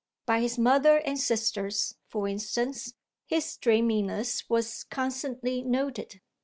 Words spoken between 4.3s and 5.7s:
was constantly